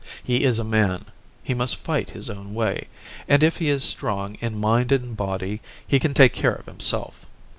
He 0.23 0.45
is 0.45 0.57
a 0.57 0.63
man; 0.63 1.05
he 1.43 1.53
must 1.53 1.75
fight 1.75 2.09
his 2.09 2.27
own 2.27 2.55
way, 2.55 2.87
and 3.27 3.43
if 3.43 3.57
he 3.57 3.69
is 3.69 3.83
strong 3.83 4.33
in 4.41 4.59
mind 4.59 4.91
and 4.91 5.15
body, 5.15 5.61
he 5.85 5.99
can 5.99 6.15
take 6.15 6.33
care 6.33 6.55
of 6.55 6.65
himself. 6.65 7.27